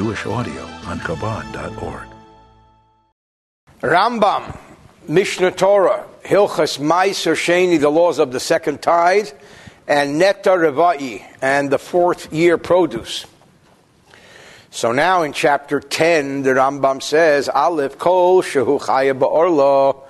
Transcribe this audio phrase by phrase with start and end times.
[0.00, 2.08] Jewish audio on Chabad.org.
[3.82, 4.58] Rambam,
[5.06, 9.28] Mishneh Torah, Hilchas Maaser Sheini, the laws of the second tithe,
[9.86, 13.26] and Netta Revai, and the fourth year produce.
[14.70, 20.00] So now in chapter 10, the Rambam says, Aleph Kol Shehu Chaya Ba'orla,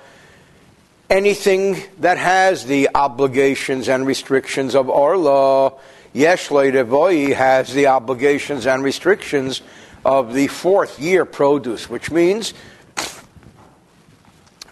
[1.09, 5.73] anything that has the obligations and restrictions of Orla,
[6.13, 9.61] Yesh Revoi has the obligations and restrictions
[10.03, 12.53] of the fourth year produce, which means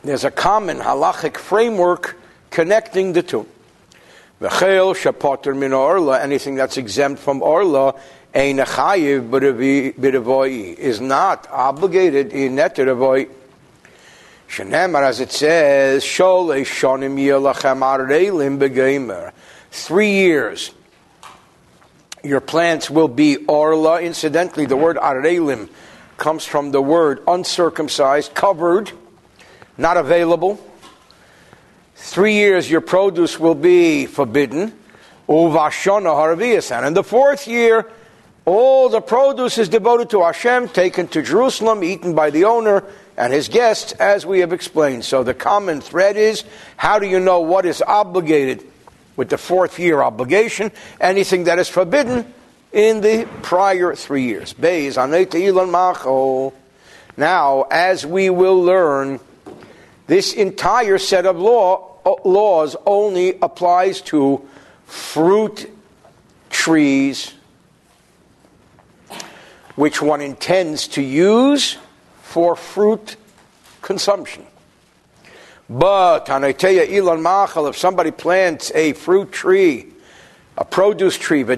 [0.03, 2.17] there's a common halachic framework
[2.49, 3.47] connecting the two.
[4.41, 7.95] V'chel shapoter min orla, anything that's exempt from orla,
[8.33, 13.29] ein chayiv b'revoi, is not obligated in neterevoi.
[14.47, 17.79] Shenemar, as it says, shol shonim yelachem.
[19.71, 20.71] Three years.
[22.23, 24.01] Your plants will be orla.
[24.01, 25.69] Incidentally, the word areilim
[26.17, 28.91] comes from the word uncircumcised, covered,
[29.77, 30.59] not available.
[31.95, 34.73] Three years your produce will be forbidden.
[35.29, 36.71] Uvashona haravias.
[36.71, 37.89] And the fourth year,
[38.45, 42.83] all the produce is devoted to Hashem, taken to Jerusalem, eaten by the owner
[43.15, 45.05] and his guests, as we have explained.
[45.05, 46.43] So the common thread is
[46.77, 48.68] how do you know what is obligated
[49.19, 50.71] with the fourth year obligation?
[51.01, 52.33] Anything that is forbidden
[52.71, 54.55] in the prior three years.
[57.17, 59.19] Now, as we will learn,
[60.07, 64.47] this entire set of law, uh, laws only applies to
[64.85, 65.69] fruit
[66.49, 67.33] trees
[69.75, 71.77] which one intends to use
[72.21, 73.17] for fruit
[73.81, 74.45] consumption.
[75.69, 79.87] But Anaiteya Elon Machal, if somebody plants a fruit tree,
[80.57, 81.53] a produce tree, but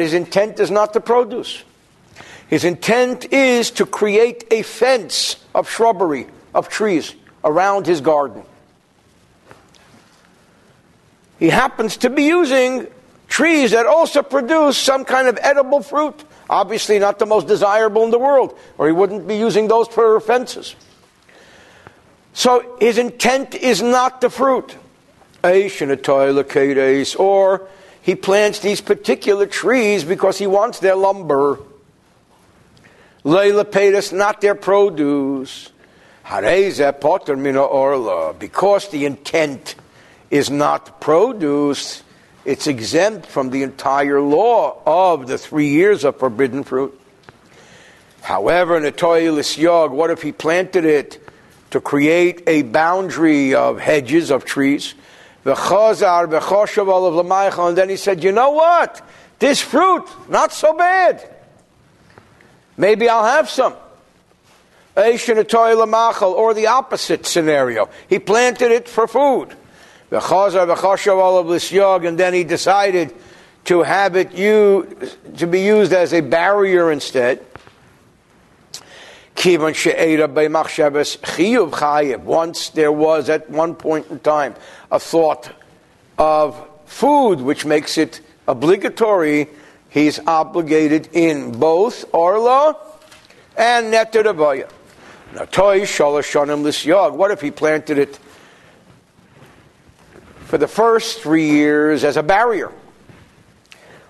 [0.00, 1.62] his intent is not to produce.
[2.48, 7.14] His intent is to create a fence of shrubbery, of trees
[7.44, 8.42] around his garden.
[11.38, 12.88] He happens to be using
[13.28, 16.24] trees that also produce some kind of edible fruit.
[16.48, 20.18] Obviously, not the most desirable in the world, or he wouldn't be using those for
[20.20, 20.74] fences.
[22.36, 24.76] So his intent is not the fruit.
[25.42, 25.52] Or
[28.02, 31.58] he plants these particular trees because he wants their lumber.
[33.24, 33.64] Leila
[34.12, 35.70] not their produce.
[38.38, 39.74] Because the intent
[40.30, 42.02] is not produce,
[42.44, 47.00] it's exempt from the entire law of the three years of forbidden fruit.
[48.20, 51.25] However, Natoilis Yog, what if he planted it
[51.70, 54.94] to create a boundary of hedges of trees?
[55.44, 55.56] And
[57.76, 59.02] then he said, You know what?
[59.38, 61.22] This fruit, not so bad.
[62.76, 63.74] Maybe I'll have some.
[64.96, 67.88] Or the opposite scenario.
[68.08, 69.54] He planted it for food.
[70.10, 70.22] And
[72.18, 73.14] then he decided
[73.64, 77.44] to have it used, to be used as a barrier instead.
[82.24, 84.54] Once there was, at one point in time,
[84.90, 85.50] a thought
[86.18, 89.48] of food which makes it obligatory
[89.88, 92.76] he's obligated in both Orla
[93.56, 94.68] and Netter Avaya.
[97.12, 98.18] What if he planted it
[100.46, 102.72] for the first three years as a barrier?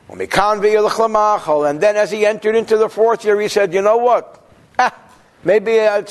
[0.09, 4.41] And then as he entered into the fourth year, he said, you know what?
[4.78, 4.94] Ah,
[5.46, 6.02] maybe uh,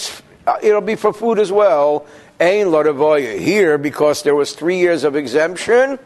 [0.64, 2.08] it'll be for food as well.
[2.40, 6.00] Ain Here, because there was three years of exemption,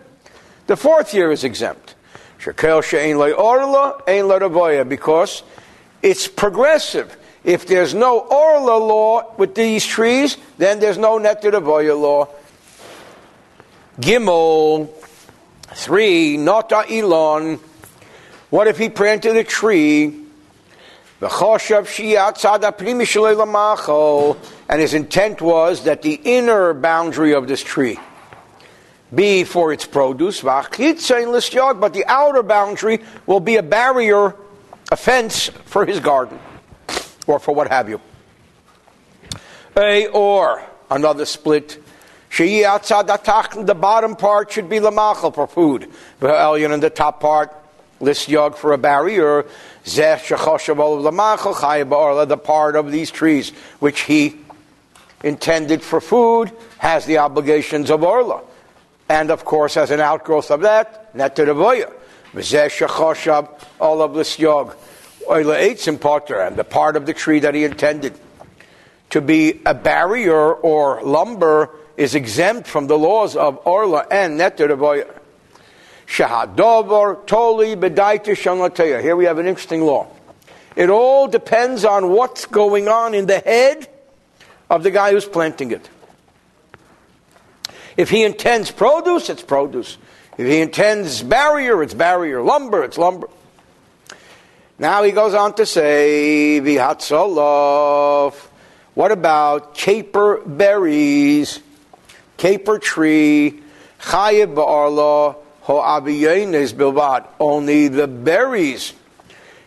[0.68, 1.96] the fourth year is exempt.
[2.40, 5.44] Shekel she'ein orla, ein lo because
[6.02, 7.16] it's progressive.
[7.44, 12.28] If there's no orla law with these trees, then there's no netter avoya law.
[14.00, 14.90] Gimel,
[15.74, 17.60] three, nota ilon.
[18.50, 20.19] What if he planted a tree?
[24.70, 28.00] And his intent was that the inner boundary of this tree
[29.14, 34.36] be for its produce, but the outer boundary will be a barrier,
[34.92, 36.40] a fence for his garden,
[37.28, 38.00] or for what have you.
[39.76, 41.84] A or another split.
[42.38, 45.92] The bottom part should be lamachal for food.
[46.22, 47.56] And the top part,
[48.00, 49.46] lisyog for a barrier.
[49.86, 50.32] The
[52.44, 53.50] part of these trees
[53.80, 54.38] which he
[55.24, 58.42] intended for food has the obligations of orla.
[59.10, 61.92] And of course, as an outgrowth of that, netter avoya.
[63.80, 64.76] All of this yog.
[65.28, 68.14] oila eitzim potter, and the part of the tree that he intended
[69.10, 74.68] to be a barrier or lumber is exempt from the laws of orla and neter
[76.10, 79.00] Shahadovar toli bedaita shanlateya.
[79.02, 80.08] Here we have an interesting law.
[80.76, 83.88] It all depends on what's going on in the head
[84.70, 85.88] of the guy who's planting it.
[87.96, 89.98] If he intends produce, it's produce.
[90.38, 92.42] If he intends barrier, it's barrier.
[92.42, 93.30] Lumber, it's lumber.
[94.80, 98.34] Now he goes on to say, Vihatzolov.
[98.96, 101.60] What about caper berries?
[102.38, 103.62] Caper tree,
[104.00, 105.36] chayev ba'arla,
[105.70, 107.28] ho'aviyenes bilvad.
[107.40, 108.94] Only the berries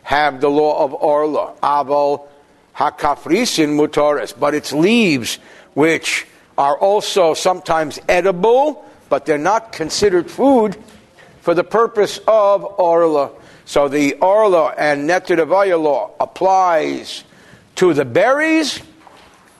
[0.02, 1.54] have the law of Orla.
[1.62, 2.26] Aval
[2.76, 4.34] hakafrisin mutaris.
[4.38, 5.38] But its leaves,
[5.74, 6.26] which
[6.58, 10.76] are also sometimes edible, but they're not considered food
[11.40, 13.30] for the purpose of Orla.
[13.64, 17.22] So the Orla and Netidavaya law applies
[17.76, 18.80] to the berries,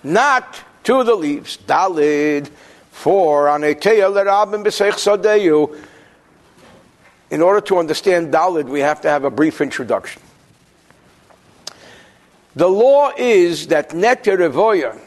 [0.03, 1.57] not to the leaves.
[1.69, 2.51] Dalid.
[2.91, 5.77] For on Sadeyu.
[7.33, 10.21] In order to understand Dalid, we have to have a brief introduction.
[12.55, 15.01] The law is that Neter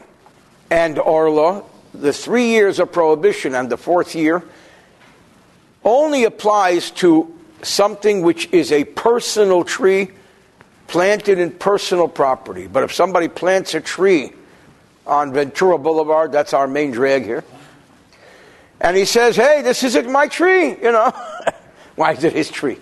[0.68, 1.62] and Orla,
[1.94, 4.42] the three years of prohibition and the fourth year,
[5.84, 7.32] only applies to
[7.62, 10.10] something which is a personal tree
[10.88, 12.66] planted in personal property.
[12.66, 14.32] But if somebody plants a tree
[15.06, 17.44] on Ventura Boulevard, that's our main drag here,
[18.80, 21.12] and he says, hey, this isn't my tree, you know.
[21.96, 22.78] Why is it his tree?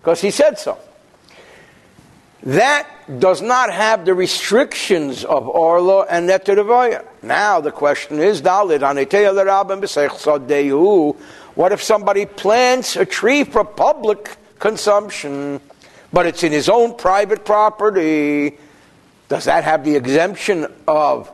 [0.00, 0.78] Because he said so.
[2.44, 2.88] That
[3.20, 7.04] does not have the restrictions of Orlo and Neteravoya.
[7.22, 8.42] Now the question is,
[11.54, 15.60] what if somebody plants a tree for public consumption,
[16.12, 18.58] but it's in his own private property?
[19.28, 21.30] Does that have the exemption of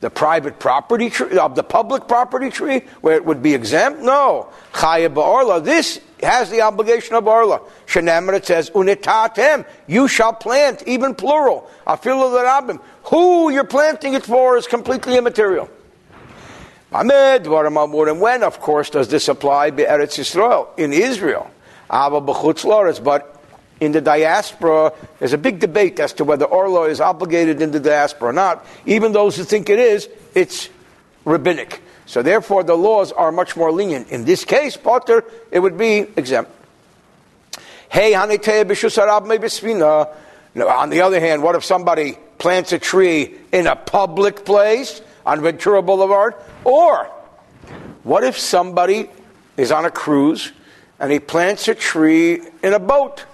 [0.00, 4.00] the private property tree, of the public property tree, where it would be exempt?
[4.00, 4.48] No.
[4.72, 5.64] Chaya ba'orla.
[5.64, 7.60] This has the obligation of orla.
[7.86, 11.70] Shenemar it says, unitatem, you shall plant, even plural.
[11.86, 12.80] Afilu l'rabim.
[13.04, 15.68] Who you're planting it for is completely immaterial.
[16.92, 19.70] Ahmed, when, of course, does this apply?
[19.70, 21.50] Eretz Yisrael, in Israel.
[21.92, 23.40] Ava b'chutz but
[23.80, 27.80] in the diaspora, there's a big debate as to whether Orlo is obligated in the
[27.80, 28.66] diaspora or not.
[28.84, 30.68] Even those who think it is, it's
[31.24, 31.80] rabbinic.
[32.10, 34.08] So therefore, the laws are much more lenient.
[34.08, 36.50] In this case, Potter, it would be exempt.
[37.88, 38.34] Hey, On the
[41.04, 46.34] other hand, what if somebody plants a tree in a public place on Ventura Boulevard?
[46.64, 47.04] Or
[48.02, 49.08] what if somebody
[49.56, 50.50] is on a cruise
[50.98, 53.24] and he plants a tree in a boat?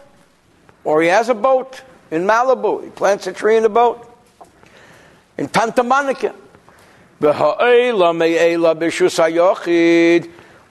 [0.84, 1.81] Or he has a boat
[2.11, 2.84] in Malibu.
[2.84, 4.06] He plants a tree in the boat.
[5.38, 6.34] In Santa Monica.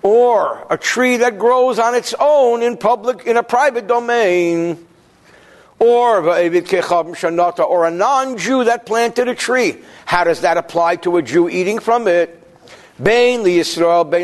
[0.02, 4.86] Or a tree that grows on its own in public, in a private domain.
[5.80, 9.78] Or, or a non Jew that planted a tree.
[10.06, 12.42] How does that apply to a Jew eating from it?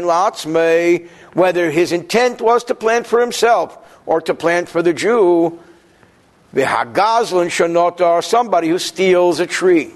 [0.03, 5.59] Latzmei, whether his intent was to plant for himself or to plant for the Jew.
[6.53, 9.91] The Hagazlan Shanota, somebody who steals a tree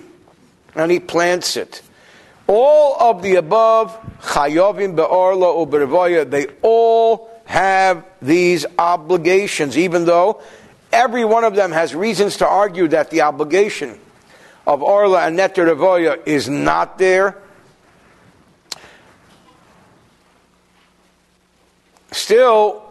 [0.73, 1.81] and he plants it.
[2.47, 10.41] All of the above, Chayovim Be'orla Ubervoya, they all have these obligations, even though
[10.91, 13.99] every one of them has reasons to argue that the obligation
[14.67, 17.37] of Orla and Revoya is not there.
[22.11, 22.81] Still,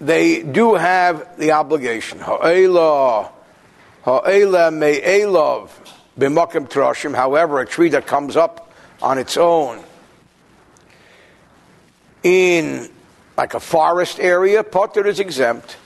[0.00, 2.18] they do have the obligation.
[2.18, 3.30] Ha'ela,
[4.02, 5.70] ha'ela me'elov
[6.20, 7.14] trashim.
[7.14, 8.72] However, a tree that comes up
[9.02, 9.82] on its own
[12.22, 12.90] in
[13.36, 15.76] like a forest area, potter is exempt.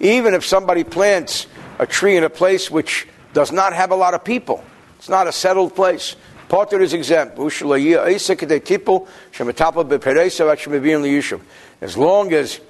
[0.00, 1.46] Even if somebody plants
[1.78, 4.62] a tree in a place which does not have a lot of people,
[4.98, 6.16] it's not a settled place.
[6.48, 7.36] Potter is exempt.
[11.80, 12.60] As long as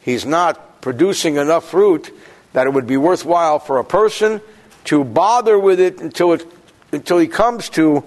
[0.00, 2.14] he's not producing enough fruit
[2.52, 4.40] that it would be worthwhile for a person
[4.84, 6.46] to bother with it until it
[6.92, 8.04] until he comes to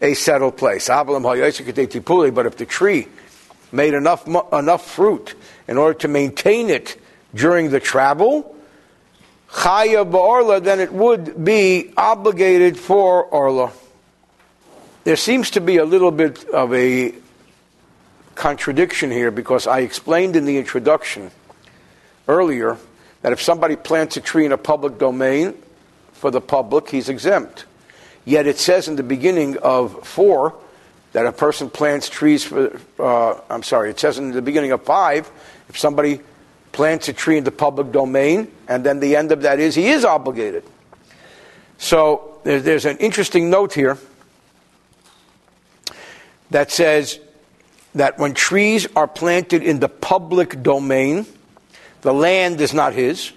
[0.00, 0.88] a settled place.
[0.88, 3.08] But if the tree
[3.72, 5.34] made enough enough fruit
[5.66, 7.00] in order to maintain it
[7.34, 8.54] during the travel,
[9.64, 13.72] then it would be obligated for orla.
[15.04, 17.14] There seems to be a little bit of a
[18.34, 21.30] contradiction here because I explained in the introduction
[22.26, 22.78] earlier
[23.24, 25.54] that if somebody plants a tree in a public domain
[26.12, 27.64] for the public, he's exempt.
[28.26, 30.54] Yet it says in the beginning of 4
[31.12, 34.82] that a person plants trees for, uh, I'm sorry, it says in the beginning of
[34.82, 35.30] 5,
[35.70, 36.20] if somebody
[36.72, 39.88] plants a tree in the public domain, and then the end of that is he
[39.88, 40.62] is obligated.
[41.78, 43.96] So there's, there's an interesting note here
[46.50, 47.18] that says
[47.94, 51.24] that when trees are planted in the public domain,
[52.04, 53.32] the land is not his.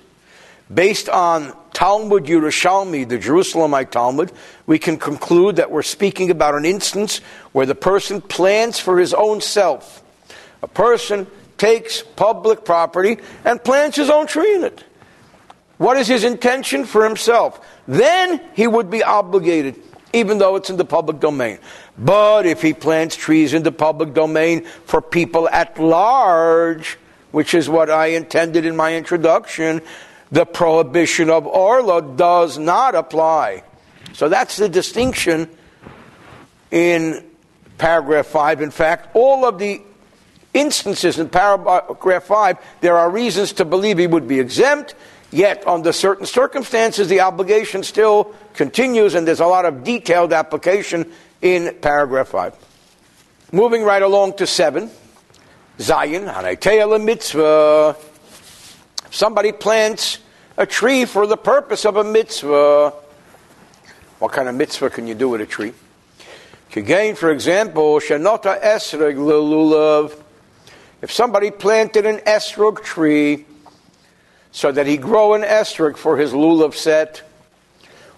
[0.71, 4.33] Based on Talmud Yerushalmi, the Jerusalemite Talmud,
[4.65, 7.19] we can conclude that we're speaking about an instance
[7.53, 10.03] where the person plants for his own self.
[10.61, 14.83] A person takes public property and plants his own tree in it.
[15.77, 17.65] What is his intention for himself?
[17.87, 19.79] Then he would be obligated,
[20.11, 21.59] even though it's in the public domain.
[21.97, 26.97] But if he plants trees in the public domain for people at large,
[27.31, 29.81] which is what I intended in my introduction,
[30.31, 33.63] the prohibition of Orla does not apply.
[34.13, 35.49] So that's the distinction
[36.71, 37.25] in
[37.77, 38.61] paragraph 5.
[38.61, 39.81] In fact, all of the
[40.53, 44.95] instances in paragraph 5, there are reasons to believe he would be exempt,
[45.31, 51.11] yet under certain circumstances, the obligation still continues, and there's a lot of detailed application
[51.41, 52.55] in paragraph 5.
[53.51, 54.89] Moving right along to 7,
[55.79, 57.95] Zion, Hanaitea mitzvah.
[59.11, 60.17] Somebody plants
[60.57, 62.93] a tree for the purpose of a mitzvah.
[64.17, 65.73] What kind of mitzvah can you do with a tree?
[66.75, 70.19] Again, for example, Shanota Esrog Lulav.
[71.01, 73.45] If somebody planted an esrog tree
[74.51, 77.21] so that he grow an esrog for his lulav set,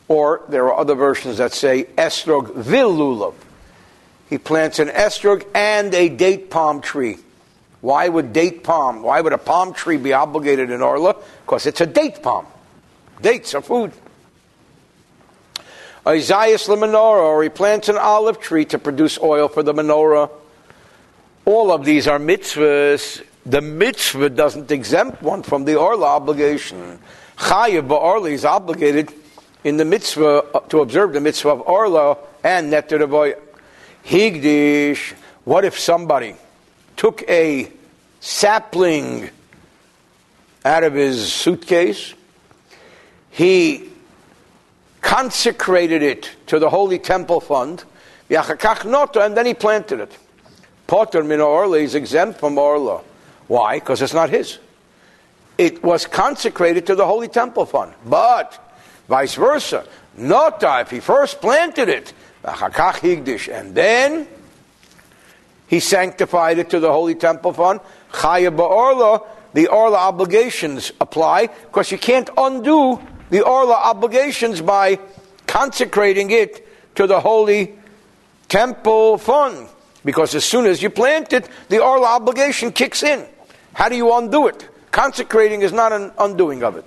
[0.08, 3.34] or there are other versions that say esrog vil lulav.
[4.30, 7.18] He plants an esrog and a date palm tree.
[7.82, 9.04] Why would date palm?
[9.04, 11.16] Why would a palm tree be obligated in Orla?
[11.46, 12.46] Because it's a date palm.
[13.22, 13.94] Dates are food.
[16.08, 20.30] Isaiah the menorah, or he plants an olive tree to produce oil for the menorah.
[21.46, 23.24] All of these are mitzvahs.
[23.46, 27.00] The mitzvah doesn't exempt one from the Orla obligation.
[27.38, 29.12] Chayav Ba'orla is obligated
[29.64, 33.36] in the mitzvah uh, to observe the mitzvah of Orla and Netter
[34.06, 35.14] Higdish.
[35.44, 36.36] What if somebody
[37.00, 37.72] took a
[38.20, 39.30] sapling
[40.66, 42.14] out of his suitcase?
[43.30, 43.88] He
[45.00, 47.86] consecrated it to the Holy Temple Fund,
[48.30, 50.18] and then he planted it.
[50.88, 53.02] Potter min orla is exempt from orla.
[53.48, 53.80] Why?
[53.80, 54.60] Because it's not his.
[55.58, 57.94] It was consecrated to the Holy Temple Fund.
[58.06, 58.60] But
[59.08, 59.88] vice versa,
[60.18, 62.12] nota, if he first planted it,
[62.44, 64.28] and then
[65.70, 67.80] he sanctified it to the Holy Temple Fund,
[68.12, 69.22] chaya orla,
[69.54, 73.00] the orla obligations apply, because you can't undo
[73.30, 75.00] the orla obligations by
[75.46, 77.78] consecrating it to the Holy
[78.48, 79.70] Temple Fund.
[80.04, 83.26] Because as soon as you plant it, the oral obligation kicks in.
[83.74, 84.68] How do you undo it?
[84.92, 86.86] Consecrating is not an undoing of it.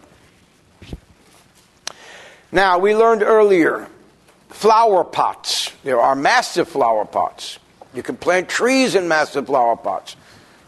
[2.51, 3.87] Now, we learned earlier
[4.51, 5.71] flower pots.
[5.85, 7.59] There are massive flower pots.
[7.95, 10.17] You can plant trees in massive flower pots.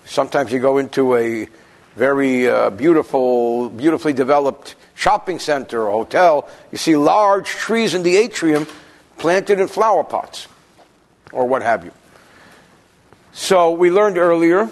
[0.04, 1.48] Sometimes you go into a
[1.96, 8.16] very uh, beautiful, beautifully developed shopping center or hotel, you see large trees in the
[8.16, 8.66] atrium
[9.18, 10.48] planted in flower pots
[11.32, 11.92] or what have you.
[13.32, 14.68] So we learned earlier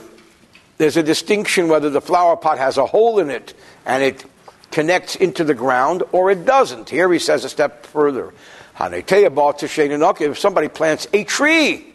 [0.78, 3.54] there's a distinction whether the flower pot has a hole in it
[3.86, 4.24] and it
[4.70, 6.88] connects into the ground or it doesn't.
[6.88, 8.32] Here he says a step further.
[8.80, 11.91] If somebody plants a tree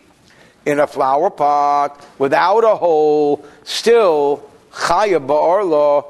[0.67, 4.43] in a flower pot without a hole, still
[4.73, 6.03] chaya ba'arla,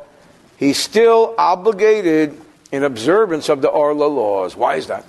[0.58, 4.56] he's still obligated in observance of the arla laws.
[4.56, 5.06] Why is that?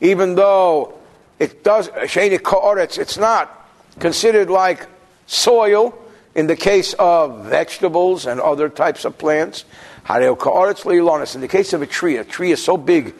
[0.00, 0.94] Even though
[1.40, 4.86] it does it's not considered like
[5.26, 5.98] soil
[6.36, 9.64] in the case of vegetables and other types of plants.
[10.08, 13.14] In the case of a tree, a tree is so big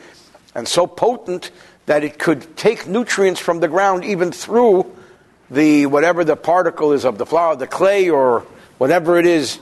[0.55, 1.51] and so potent
[1.91, 4.89] that it could take nutrients from the ground even through
[5.51, 8.47] the whatever the particle is of the flower, the clay or
[8.79, 9.59] whatever it is,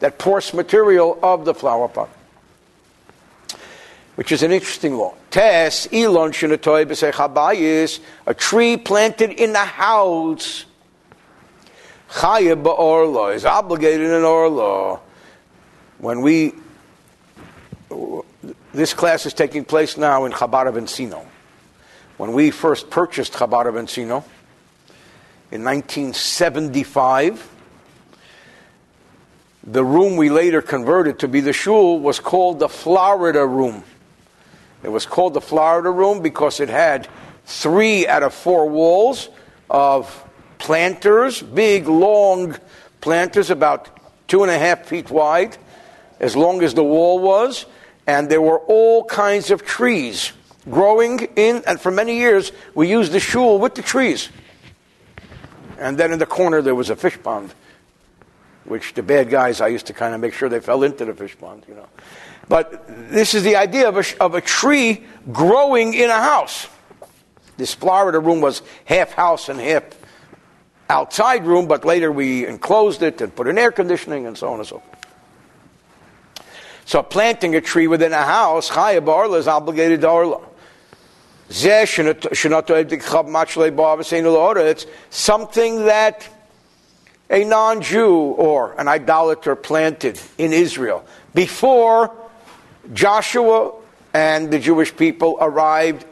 [0.00, 2.10] that porous material of the flower pot
[4.16, 5.14] which is an interesting law.
[5.30, 10.64] Tes ilon shenatoy a tree planted in the house.
[12.10, 15.00] Chayib ba'orlo is obligated in orlo.
[15.98, 16.52] When we,
[18.72, 21.24] this class is taking place now in Chabad of Encino.
[22.16, 24.22] When we first purchased Chabad of Encino
[25.50, 27.50] in 1975,
[29.64, 33.82] the room we later converted to be the shul was called the Florida room.
[34.84, 37.08] It was called the Florida room because it had
[37.46, 39.28] three out of four walls
[39.68, 40.24] of
[40.58, 42.56] planters, big, long
[43.00, 43.88] planters, about
[44.28, 45.56] two and a half feet wide,
[46.20, 47.66] as long as the wall was,
[48.06, 50.32] and there were all kinds of trees
[50.70, 54.28] growing in, and for many years we used the shul with the trees.
[55.78, 57.54] And then in the corner there was a fish pond,
[58.64, 61.14] which the bad guys, I used to kind of make sure they fell into the
[61.14, 61.88] fish pond, you know.
[62.48, 66.66] But this is the idea of a, of a tree growing in a house.
[67.56, 69.84] This Florida room was half house and half
[70.90, 74.58] outside room, but later we enclosed it and put in air conditioning and so on
[74.58, 74.90] and so forth.
[76.84, 80.40] So planting a tree within a house, Chaya Barla is obligated to Arla.
[81.50, 82.40] It's
[85.10, 86.28] something that
[87.30, 92.14] a non Jew or an idolater planted in Israel before
[92.92, 93.72] Joshua
[94.12, 96.04] and the Jewish people arrived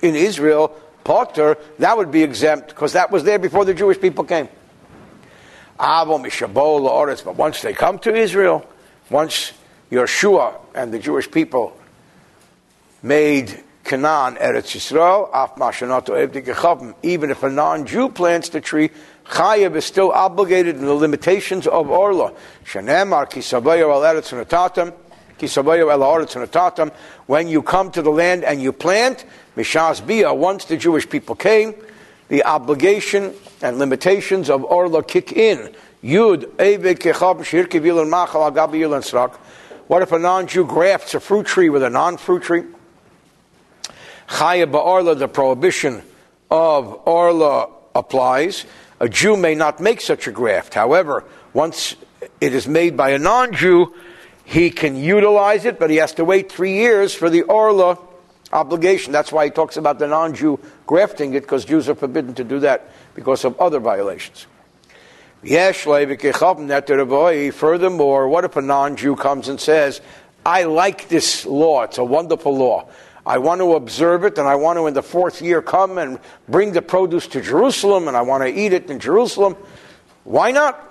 [0.00, 0.74] in Israel,
[1.04, 4.48] Potter, that would be exempt because that was there before the Jewish people came.
[5.78, 8.66] But once they come to Israel,
[9.10, 9.52] once
[9.90, 11.76] Yeshua and the Jewish people
[13.02, 13.62] made
[13.92, 15.28] Canaan Eretz Yisrael,
[17.02, 18.88] even if a non-Jew plants the tree,
[19.26, 22.32] Chayev is still obligated in the limitations of Orla.
[22.64, 24.32] Shenemar kisabayo al Eretz
[27.26, 29.26] when you come to the land and you plant,
[29.58, 31.74] Mishas Bia, once the Jewish people came,
[32.28, 35.70] the obligation and limitations of Orla kick in.
[36.02, 36.46] Yud,
[38.08, 39.38] Machal,
[39.86, 42.62] What if a non Jew grafts a fruit tree with a non fruit tree?
[44.32, 46.02] Chaya Ba'orla, the prohibition
[46.50, 48.64] of Orla applies.
[48.98, 50.72] A Jew may not make such a graft.
[50.72, 51.96] However, once
[52.40, 53.92] it is made by a non Jew,
[54.44, 57.98] he can utilize it, but he has to wait three years for the Orla
[58.54, 59.12] obligation.
[59.12, 62.44] That's why he talks about the non Jew grafting it, because Jews are forbidden to
[62.44, 64.46] do that because of other violations.
[65.42, 65.88] Furthermore,
[68.28, 70.00] what if a non Jew comes and says,
[70.46, 72.88] I like this law, it's a wonderful law.
[73.24, 76.18] I want to observe it, and I want to, in the fourth year, come and
[76.48, 79.56] bring the produce to Jerusalem, and I want to eat it in Jerusalem.
[80.24, 80.88] Why not?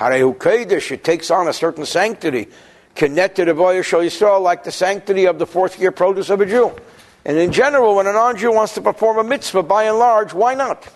[0.00, 2.48] It takes on a certain sanctity
[2.94, 6.74] connected to Yisrael like the sanctity of the fourth year produce of a Jew.
[7.24, 10.34] And in general, when a non Jew wants to perform a mitzvah, by and large,
[10.34, 10.88] why not?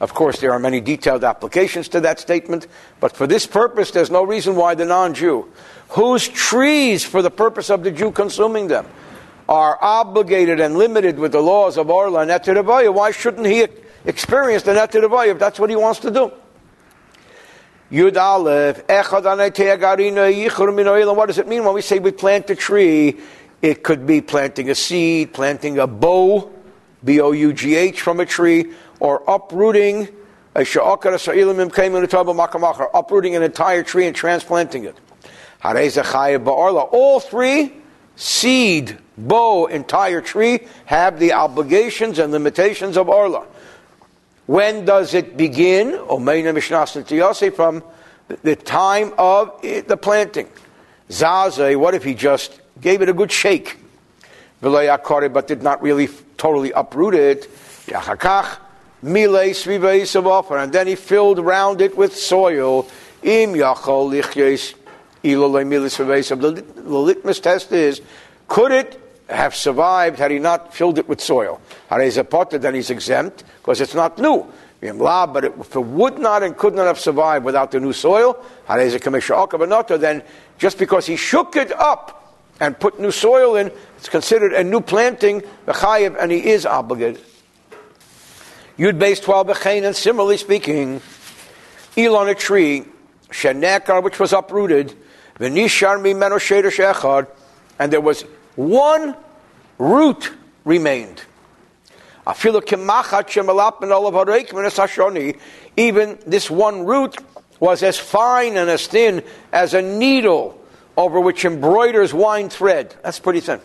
[0.00, 2.66] Of course, there are many detailed applications to that statement,
[3.00, 5.50] but for this purpose, there's no reason why the non Jew,
[5.94, 8.86] whose trees, for the purpose of the Jew consuming them,
[9.48, 13.66] are obligated and limited with the laws of Orla and Etir why shouldn't he
[14.04, 16.32] experience the Etir if that's what he wants to do?
[17.92, 18.16] Yud
[21.16, 23.20] What does it mean when we say we plant a tree?
[23.62, 26.50] It could be planting a seed, planting a bough,
[27.04, 30.08] B O U G H, from a tree, or uprooting
[30.56, 34.96] uprooting an entire tree and transplanting it.
[35.64, 37.72] All three,
[38.16, 43.46] seed, bow, entire tree, have the obligations and limitations of Orla.
[44.46, 45.92] When does it begin?
[45.94, 46.26] From
[48.42, 50.48] the time of the planting.
[51.08, 53.78] Zaze, what if he just gave it a good shake?
[54.60, 57.48] But did not really totally uproot it.
[57.86, 58.02] And
[60.72, 62.86] then he filled round it with soil.
[65.24, 68.02] The litmus test is
[68.46, 71.60] could it have survived had he not filled it with soil.
[71.90, 74.46] Then he's exempt because it's not new.
[74.82, 80.22] But if it would not and could not have survived without the new soil, then
[80.58, 84.82] just because he shook it up and put new soil in, it's considered a new
[84.82, 87.24] planting, and he is obligated.
[88.78, 91.00] Yud base 12 and similarly speaking,
[91.96, 92.84] Elon a tree,
[93.34, 94.94] Shenekar, which was uprooted,
[95.40, 97.26] Venishar mimeno shechad,
[97.80, 98.22] and there was
[98.54, 99.16] one
[99.78, 100.32] root
[100.64, 101.22] remained.
[105.76, 107.16] Even this one root
[107.60, 110.58] was as fine and as thin as a needle
[110.96, 112.94] over which embroiders wine thread.
[113.02, 113.60] That's pretty thin.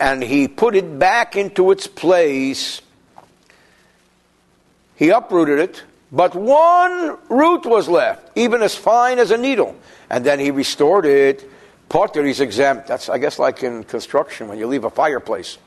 [0.00, 2.80] And he put it back into its place.
[4.96, 5.82] He uprooted it
[6.14, 9.74] but one root was left, even as fine as a needle.
[10.08, 11.50] And then he restored it.
[11.88, 12.86] Potter, he's exempt.
[12.86, 15.58] That's, I guess, like in construction when you leave a fireplace.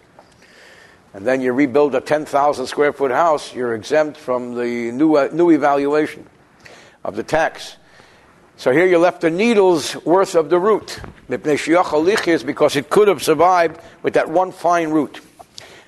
[1.13, 5.29] and then you rebuild a 10,000 square foot house, you're exempt from the new, uh,
[5.33, 6.25] new evaluation
[7.03, 7.75] of the tax.
[8.55, 11.01] So here you're left a needle's worth of the root.
[11.29, 15.19] Is because it could have survived with that one fine root.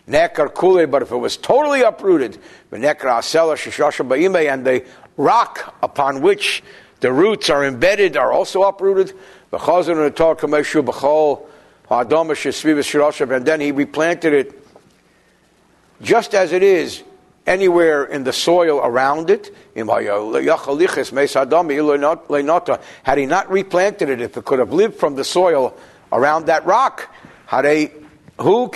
[0.09, 2.39] Nekar kule, but if it was totally uprooted,
[2.71, 4.83] and the
[5.17, 6.63] rock upon which
[6.99, 9.13] the roots are embedded are also uprooted,
[9.51, 9.61] and
[13.45, 14.65] then he replanted it
[16.01, 17.03] just as it is
[17.45, 19.53] anywhere in the soil around it.
[23.03, 25.75] Had he not replanted it, if it could have lived from the soil
[26.11, 27.13] around that rock,
[28.39, 28.71] who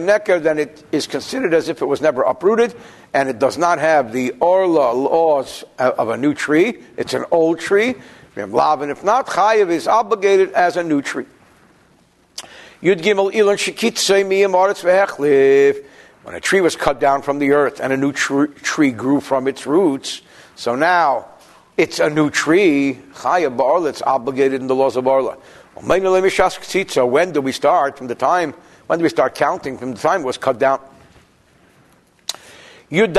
[0.00, 2.74] necker, then it is considered as if it was never uprooted,
[3.12, 6.78] and it does not have the orla laws of a new tree.
[6.96, 7.94] It's an old tree.
[8.36, 11.26] And if not, chayiv is obligated as a new tree.
[12.80, 13.58] Yud Gimel Ilan.
[16.22, 19.20] When a tree was cut down from the earth and a new tr- tree grew
[19.20, 20.22] from its roots,
[20.54, 21.26] so now
[21.76, 23.00] it's a new tree.
[23.14, 25.38] Chayav Barla, it's obligated in the laws of Arla.
[25.74, 27.98] When do we start?
[27.98, 28.54] From the time,
[28.88, 29.78] when do we start counting?
[29.78, 30.80] From the time it was cut down.
[32.90, 33.12] Whether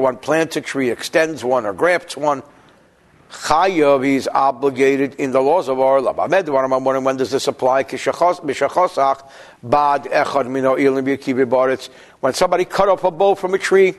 [0.00, 2.42] one plants a tree, extends one, or grafts one,
[3.30, 5.98] Chayav is obligated in the laws of our.
[5.98, 7.84] Ahmed, I'm wondering, when does this apply?
[12.20, 13.94] When somebody cut off a bow from a tree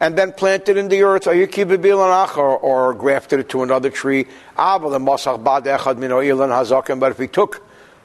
[0.00, 4.26] and then planted in the earth, or, or grafted it to another tree.
[4.56, 4.96] But
[7.10, 7.62] if he took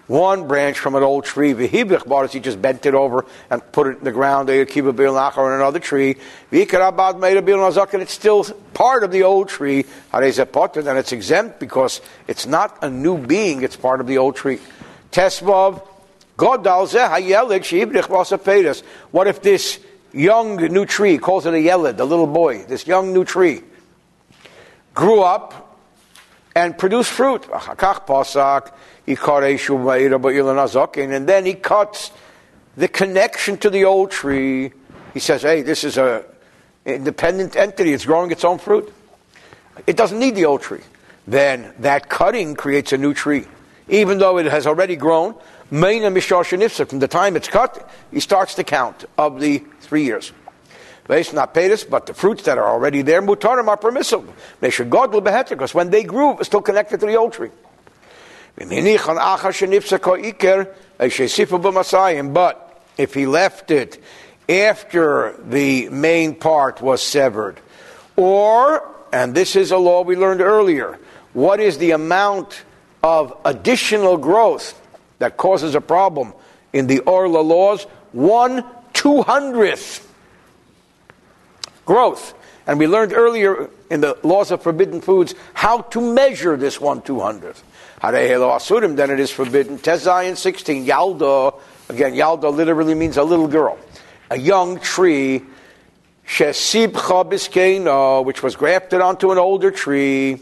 [0.08, 4.04] one branch from an old tree, he just bent it over and put it in
[4.04, 6.18] the ground, nachar on another tree,
[6.52, 12.90] and it's still part of the old tree, then it's exempt because it's not a
[12.90, 14.60] new being, it's part of the old tree.
[15.12, 15.82] Tesvav,
[18.08, 18.84] vasapedus.
[19.12, 19.80] What if this
[20.16, 23.62] young new tree, calls it a yelid, the little boy, this young new tree,
[24.94, 25.78] grew up
[26.56, 27.46] and produced fruit?
[31.12, 32.12] and then he cuts
[32.78, 34.72] the connection to the old tree.
[35.14, 36.26] He says, hey, this is a
[36.86, 37.94] independent entity.
[37.94, 38.94] It's growing its own fruit.
[39.88, 40.82] It doesn't need the old tree.
[41.28, 43.46] Then that cutting creates a new tree.
[43.88, 45.36] Even though it has already grown,
[46.90, 50.32] from the time it's cut, he starts to count of the three years.
[51.08, 54.34] Based not paytas, but the fruits that are already there, mutarim are permissible.
[54.62, 57.52] They should God because when they grew, it was still connected to the old tree.
[58.58, 58.72] But
[62.98, 64.02] if he left it
[64.48, 67.60] after the main part was severed,
[68.16, 70.98] or, and this is a law we learned earlier,
[71.34, 72.64] what is the amount
[73.04, 74.82] of additional growth
[75.26, 76.34] that causes a problem
[76.72, 77.86] in the Orla laws?
[78.12, 80.08] One two hundredth
[81.84, 82.36] growth.
[82.68, 87.02] And we learned earlier in the laws of forbidden foods how to measure this one
[87.02, 87.64] two hundredth.
[88.04, 89.80] Asurim, then it is forbidden.
[89.80, 91.60] Tezayin 16, Yalda,
[91.90, 93.80] again, Yalda literally means a little girl.
[94.30, 95.42] A young tree,
[96.28, 100.40] Biskeno, which was grafted onto an older tree.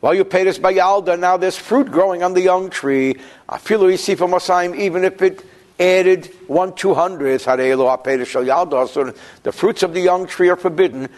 [0.00, 3.16] While you pay this by Yalda, now there's fruit growing on the young tree.
[3.48, 5.44] Afilu Yisifa Masayim, even if it
[5.78, 11.08] added one two hundredth, the fruits of the young tree are forbidden,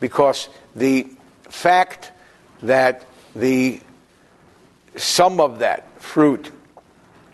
[0.00, 1.06] because the
[1.48, 2.12] fact
[2.62, 3.80] that the
[4.96, 6.50] some of that fruit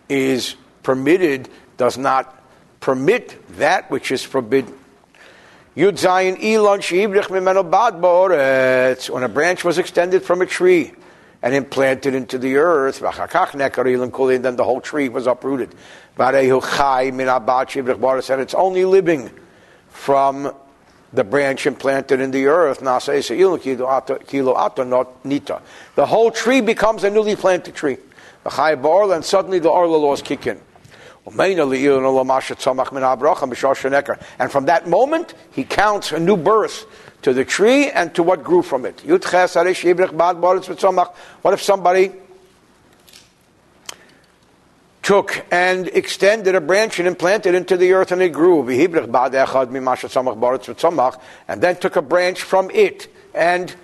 [0.09, 2.43] is permitted does not
[2.81, 4.75] permit that which is forbidden.
[5.75, 6.37] Yud Zayin
[9.11, 10.93] When a branch was extended from a tree
[11.41, 15.75] and implanted into the earth, then the whole tree was uprooted.
[16.19, 16.37] And
[18.43, 19.31] it's only living
[19.89, 20.55] from
[21.15, 22.81] the branch implanted in the earth,
[25.95, 27.97] the whole tree becomes a newly planted tree.
[28.45, 30.61] And suddenly the Orla laws kick in.
[31.25, 31.35] And
[34.51, 36.85] from that moment, he counts a new birth
[37.23, 39.01] to the tree and to what grew from it.
[39.05, 39.25] What
[41.55, 42.13] if somebody
[45.03, 48.63] took and extended a branch and implanted it into the earth and it grew.
[51.49, 53.75] And then took a branch from it and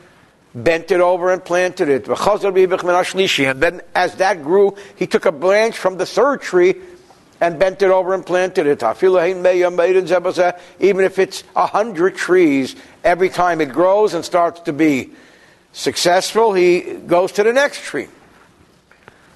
[0.54, 2.08] bent it over and planted it.
[2.08, 6.76] And then as that grew, he took a branch from the third tree
[7.40, 8.82] and bent it over and planted it.
[10.80, 15.10] Even if it's a hundred trees, every time it grows and starts to be
[15.72, 18.08] successful, he goes to the next tree.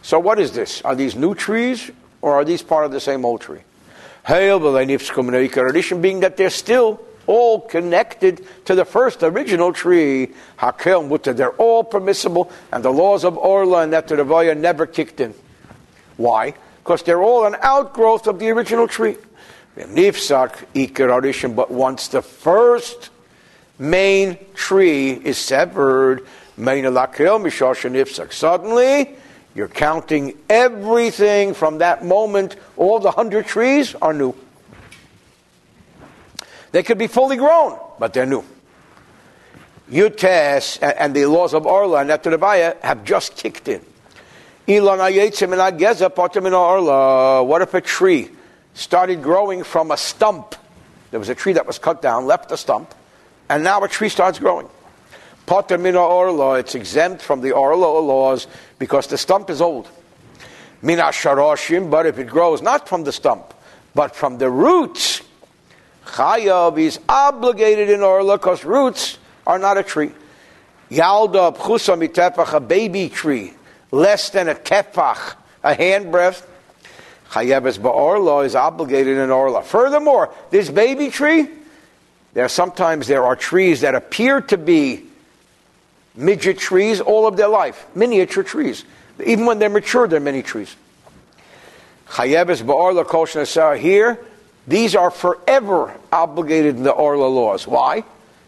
[0.03, 0.83] So what is this?
[0.83, 3.61] Are these new trees or are these part of the same old tree?
[4.29, 4.61] Being
[6.21, 10.33] that they're still all connected to the first original tree.
[10.61, 15.35] They're all permissible, and the laws of Orla and Netaravoya never kicked in.
[16.17, 16.55] Why?
[16.83, 19.17] Because they're all an outgrowth of the original tree.
[19.77, 23.11] But once the first
[23.79, 26.27] main tree is severed,
[28.31, 29.17] suddenly
[29.55, 32.57] you're counting everything from that moment.
[32.77, 34.35] All the hundred trees are new.
[36.73, 38.45] They could be fully grown, but they're new.
[39.91, 43.85] Yutes and the laws of Orla and Netanavaya have just kicked in.
[44.67, 45.11] What
[47.63, 48.31] if a tree
[48.75, 50.55] started growing from a stump?
[51.11, 52.95] There was a tree that was cut down, left a stump,
[53.49, 54.69] and now a tree starts growing.
[55.49, 58.47] It's exempt from the orla laws
[58.79, 59.89] because the stump is old.
[60.81, 63.53] Mina sharoshim, but if it grows not from the stump,
[63.95, 65.23] but from the roots,
[66.07, 70.13] Chayav is obligated in Orla because roots are not a tree.
[70.91, 71.53] Yalda
[72.55, 73.55] a baby tree,
[73.93, 76.45] less than a tefach, a handbreadth.
[77.31, 79.63] Chayav ba'orla is obligated in Orla.
[79.63, 81.49] Furthermore, this baby tree,
[82.35, 85.05] there are sometimes there are trees that appear to be
[86.17, 88.85] midget trees all of their life, miniature trees.
[89.25, 90.75] Even when they're mature, they're mini trees.
[92.09, 94.19] Chayeves ba'orla kol here
[94.67, 97.67] these are forever obligated in the Orla laws.
[97.67, 98.05] Why?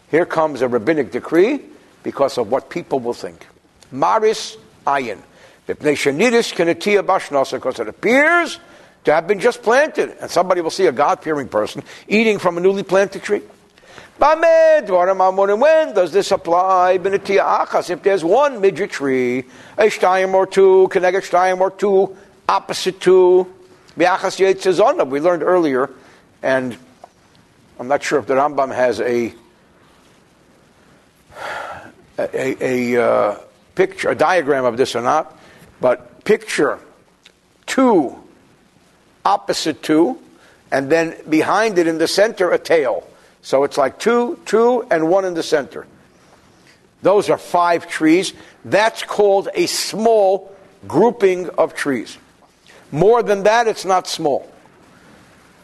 [0.09, 1.59] Here comes a rabbinic decree
[2.03, 3.45] because of what people will think.
[3.91, 5.19] Maris ayin.
[5.67, 6.05] Because
[7.79, 8.59] it appears
[9.03, 12.61] to have been just planted, and somebody will see a God-fearing person eating from a
[12.61, 13.41] newly planted tree.
[14.17, 16.99] When does this apply?
[17.03, 19.39] If there's one midget tree,
[19.77, 22.15] a shtayim or two, connected shtayim or two,
[22.47, 23.53] opposite two,
[23.97, 24.05] we
[25.19, 25.89] learned earlier
[26.41, 26.77] and
[27.79, 29.33] I'm not sure if the Rambam has a
[32.17, 33.39] a, a uh,
[33.73, 35.37] picture, a diagram of this or not,
[35.79, 36.79] but picture
[37.65, 38.15] two
[39.25, 40.19] opposite two,
[40.71, 43.07] and then behind it in the center a tail.
[43.41, 45.87] So it's like two, two, and one in the center.
[47.01, 48.33] Those are five trees.
[48.63, 50.55] That's called a small
[50.87, 52.17] grouping of trees.
[52.91, 54.49] More than that, it's not small.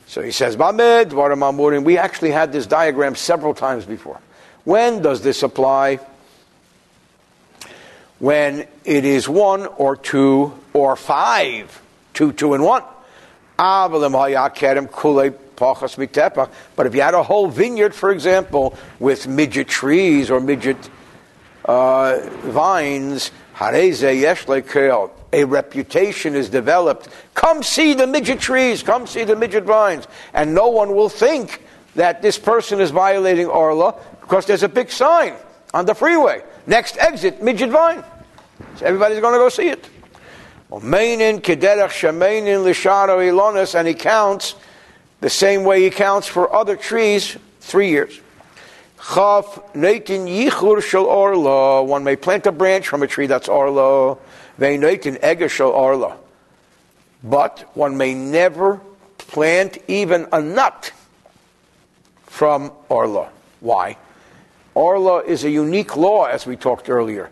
[0.07, 4.19] So he says, We actually had this diagram several times before.
[4.63, 5.99] When does this apply?
[8.21, 11.81] When it is one or two or five.
[12.13, 12.83] Two, two, and one.
[13.57, 14.03] But
[16.85, 20.77] if you had a whole vineyard, for example, with midget trees or midget
[21.65, 23.31] uh, vines,
[25.33, 27.09] a reputation is developed.
[27.33, 30.07] Come see the midget trees, come see the midget vines.
[30.33, 31.61] And no one will think
[31.95, 35.35] that this person is violating Orla because there's a big sign
[35.73, 36.43] on the freeway.
[36.67, 38.03] Next exit, midget vine.
[38.77, 39.89] So everybody's going to go see it.
[43.75, 44.55] And he counts
[45.19, 48.19] the same way he counts for other trees, three years.
[51.87, 54.17] One may plant a branch from a tree that's orla.
[57.23, 58.79] But one may never
[59.17, 60.91] plant even a nut
[62.25, 63.29] from Orla.
[63.59, 63.97] Why?
[64.73, 67.29] Orla is a unique law, as we talked earlier.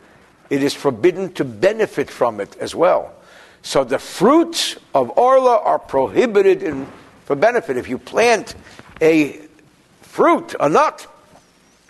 [0.50, 3.14] It is forbidden to benefit from it as well.
[3.62, 6.88] So the fruits of Orla are prohibited in,
[7.26, 7.78] for benefit.
[7.78, 8.56] If you plant
[9.02, 9.40] a
[10.02, 11.08] fruit, a nut,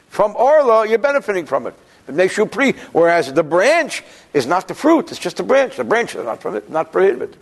[0.09, 1.75] from Orla, you're benefiting from it.
[2.51, 5.77] Pri, whereas the branch is not the fruit, it's just a branch.
[5.77, 7.37] The branch is not, not prohibited.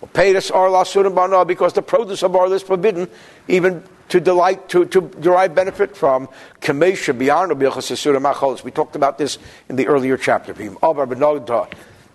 [0.00, 3.08] Because the produce of Arla is forbidden,
[3.48, 6.28] even to delight, to, to derive benefit from
[6.62, 6.80] We
[8.70, 10.54] talked about this in the earlier chapter.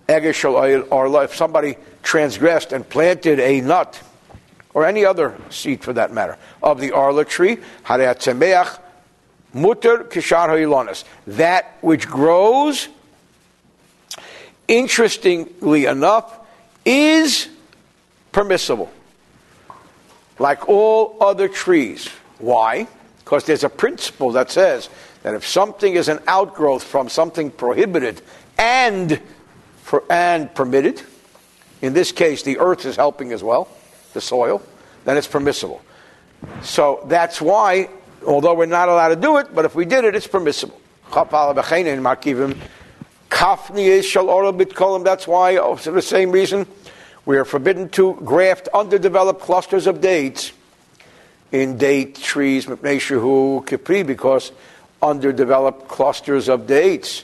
[0.08, 4.02] If somebody transgressed and planted a nut,
[4.74, 7.60] or any other seed for that matter, of the Arla tree,
[10.10, 11.04] kishar.
[11.28, 12.88] That which grows,
[14.68, 16.40] interestingly enough,
[16.86, 17.50] is
[18.34, 18.92] permissible.
[20.40, 22.10] Like all other trees.
[22.40, 22.88] Why?
[23.20, 24.90] Because there's a principle that says
[25.22, 28.22] that if something is an outgrowth from something prohibited
[28.58, 29.22] and,
[29.78, 31.02] for, and permitted,
[31.82, 33.70] in this case the earth is helping as well,
[34.14, 34.62] the soil,
[35.06, 35.82] then it's permissible.
[36.62, 37.88] So that's why
[38.26, 40.80] although we're not allowed to do it, but if we did it, it's permissible.
[41.12, 41.30] That's
[45.28, 46.66] why, for the same reason,
[47.26, 50.52] we are forbidden to graft underdeveloped clusters of dates
[51.52, 53.00] in date trees, Mipnei
[53.66, 54.52] Kipri, because
[55.02, 57.24] underdeveloped clusters of dates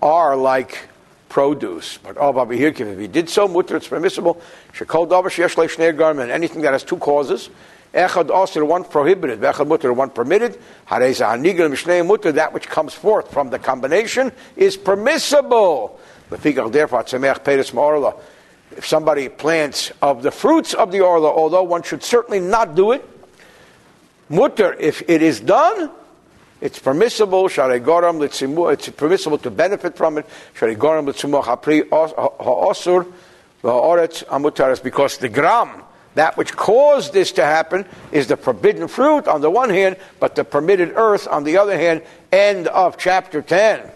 [0.00, 0.88] are like
[1.28, 1.98] produce.
[1.98, 4.40] But oh, Baba here, if he did so, mutar, it's permissible.
[4.72, 7.50] Shekol davar sheyesh leishner garment, anything that has two causes.
[7.92, 10.58] Echad osir, one prohibited, vechad mutar, one permitted.
[10.86, 15.98] Hareza hanigel mishnei mutar, that which comes forth from the combination is permissible.
[16.30, 18.16] Therefore, tzemech peres ma'orla.
[18.76, 22.92] If somebody plants of the fruits of the orla, although one should certainly not do
[22.92, 23.08] it,
[24.30, 25.90] mutar, if it is done,
[26.60, 30.76] it's permissible, it's permissible to benefit from it, because
[35.18, 35.84] the gorem,
[36.14, 40.36] that which caused this to happen, is the forbidden fruit on the one hand, but
[40.36, 42.02] the permitted earth on the other hand.
[42.32, 43.90] End of chapter 10.